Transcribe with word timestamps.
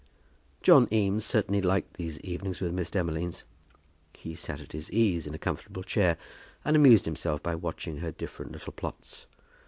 John 0.63 0.87
Eames 0.91 1.23
certainly 1.23 1.61
liked 1.61 1.97
these 1.97 2.19
evenings 2.21 2.59
with 2.59 2.73
Miss 2.73 2.89
Demolines. 2.89 3.43
He 4.15 4.33
sat 4.33 4.59
at 4.59 4.71
his 4.71 4.89
ease 4.91 5.27
in 5.27 5.35
a 5.35 5.37
comfortable 5.37 5.83
chair, 5.83 6.17
and 6.65 6.75
amused 6.75 7.05
himself 7.05 7.43
by 7.43 7.53
watching 7.53 7.97
her 7.97 8.11
different 8.11 8.51
little 8.51 8.73
plots. 8.73 9.27